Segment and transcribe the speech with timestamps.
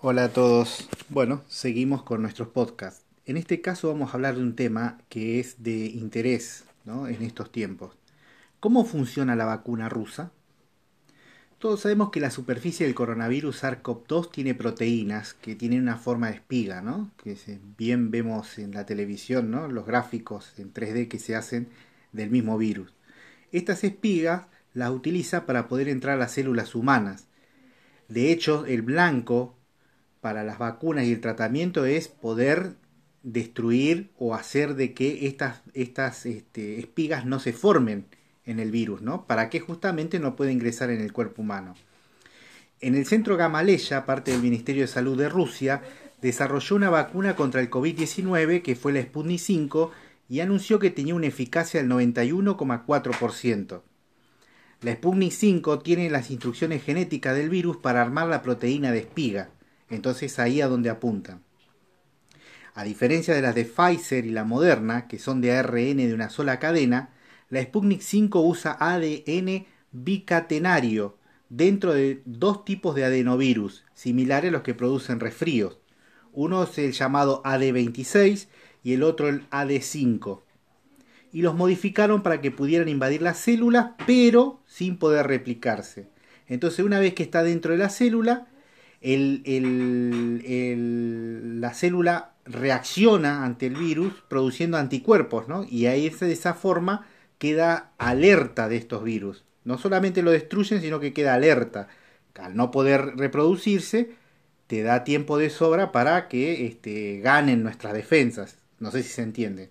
[0.00, 0.88] Hola a todos.
[1.08, 3.02] Bueno, seguimos con nuestros podcasts.
[3.26, 7.50] En este caso vamos a hablar de un tema que es de interés en estos
[7.50, 7.96] tiempos.
[8.60, 10.30] ¿Cómo funciona la vacuna rusa?
[11.58, 16.36] Todos sabemos que la superficie del coronavirus SARS-CoV-2 tiene proteínas que tienen una forma de
[16.36, 17.10] espiga, ¿no?
[17.16, 17.36] que
[17.76, 19.66] bien vemos en la televisión ¿no?
[19.66, 21.70] los gráficos en 3D que se hacen
[22.12, 22.94] del mismo virus.
[23.50, 24.42] Estas espigas
[24.74, 27.26] las utiliza para poder entrar a las células humanas.
[28.06, 29.57] De hecho, el blanco
[30.20, 32.74] para las vacunas y el tratamiento es poder
[33.22, 38.06] destruir o hacer de que estas, estas este, espigas no se formen
[38.44, 39.26] en el virus, ¿no?
[39.26, 41.74] Para que justamente no pueda ingresar en el cuerpo humano.
[42.80, 45.82] En el centro Gamaleya, parte del Ministerio de Salud de Rusia,
[46.22, 49.90] desarrolló una vacuna contra el COVID-19 que fue la Sputnik 5
[50.28, 53.82] y anunció que tenía una eficacia del 91,4%.
[54.82, 59.50] La Sputnik 5 tiene las instrucciones genéticas del virus para armar la proteína de espiga.
[59.90, 61.42] Entonces ahí a donde apuntan.
[62.74, 66.30] A diferencia de las de Pfizer y la Moderna, que son de ARN de una
[66.30, 67.10] sola cadena,
[67.50, 71.16] la Sputnik 5 usa ADN bicatenario
[71.48, 75.78] dentro de dos tipos de adenovirus, similares a los que producen resfríos.
[76.32, 78.48] Uno es el llamado AD26
[78.84, 80.42] y el otro el AD5.
[81.32, 86.08] Y los modificaron para que pudieran invadir las células, pero sin poder replicarse.
[86.46, 88.46] Entonces, una vez que está dentro de la célula,
[91.60, 95.46] la célula reacciona ante el virus produciendo anticuerpos.
[95.70, 97.06] Y ahí de esa forma
[97.38, 99.44] queda alerta de estos virus.
[99.64, 101.88] No solamente lo destruyen, sino que queda alerta.
[102.38, 104.10] Al no poder reproducirse,
[104.66, 108.58] te da tiempo de sobra para que este, ganen nuestras defensas.
[108.78, 109.70] No sé si se entiende.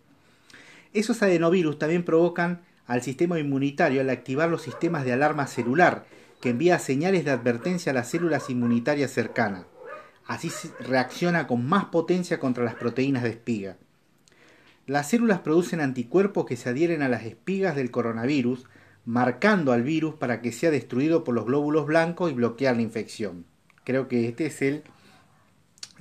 [0.93, 6.05] Esos adenovirus también provocan al sistema inmunitario al activar los sistemas de alarma celular
[6.41, 9.65] que envía señales de advertencia a las células inmunitarias cercanas.
[10.25, 13.77] Así reacciona con más potencia contra las proteínas de espiga.
[14.85, 18.65] Las células producen anticuerpos que se adhieren a las espigas del coronavirus,
[19.05, 23.45] marcando al virus para que sea destruido por los glóbulos blancos y bloquear la infección.
[23.83, 24.83] Creo que este es el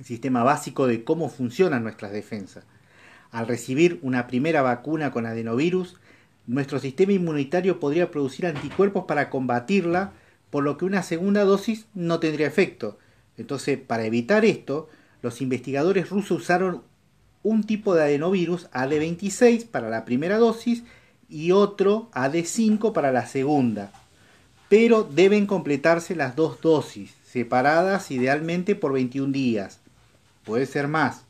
[0.03, 2.65] sistema básico de cómo funcionan nuestras defensas.
[3.31, 5.97] Al recibir una primera vacuna con adenovirus,
[6.45, 10.13] nuestro sistema inmunitario podría producir anticuerpos para combatirla
[10.49, 12.97] por lo que una segunda dosis no tendría efecto.
[13.37, 14.89] Entonces, para evitar esto,
[15.21, 16.83] los investigadores rusos usaron
[17.43, 20.83] un tipo de adenovirus AD26 para la primera dosis
[21.29, 23.91] y otro AD5 para la segunda.
[24.69, 29.79] Pero deben completarse las dos dosis, separadas idealmente por 21 días.
[30.43, 31.23] Puede ser más.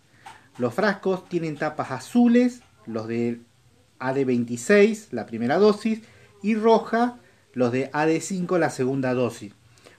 [0.57, 3.39] Los frascos tienen tapas azules, los de
[3.99, 6.01] AD26, la primera dosis,
[6.41, 7.17] y roja,
[7.57, 9.51] los de AD5 la segunda dosis.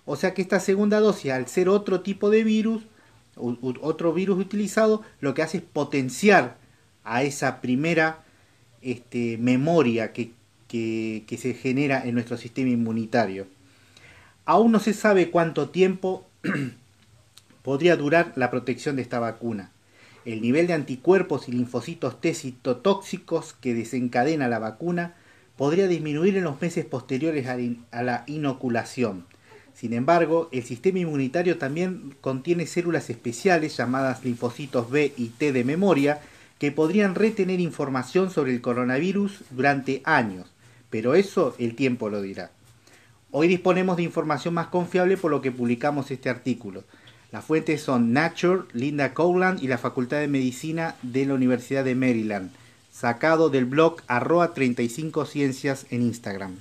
[0.05, 2.85] O sea que esta segunda dosis, al ser otro tipo de virus,
[3.35, 6.57] otro virus utilizado, lo que hace es potenciar
[7.03, 8.23] a esa primera
[8.81, 10.31] este, memoria que,
[10.69, 13.49] que, que se genera en nuestro sistema inmunitario.
[14.45, 16.29] Aún no se sabe cuánto tiempo
[17.65, 19.73] podría durar la protección de esta vacuna.
[20.25, 25.17] El nivel de anticuerpos y linfocitos T citotóxicos que desencadena la vacuna
[25.59, 27.47] podría disminuir en los meses posteriores
[27.91, 29.27] a la inoculación.
[29.75, 35.65] Sin embargo, el sistema inmunitario también contiene células especiales llamadas linfocitos B y T de
[35.65, 36.21] memoria
[36.61, 40.47] que podrían retener información sobre el coronavirus durante años,
[40.91, 42.53] pero eso el tiempo lo dirá.
[43.33, 46.85] Hoy disponemos de información más confiable por lo que publicamos este artículo.
[47.33, 51.97] Las fuentes son Nature, Linda Cowland y la Facultad de Medicina de la Universidad de
[51.97, 52.53] Maryland
[52.99, 56.57] sacado del blog arroba 35ciencias en Instagram.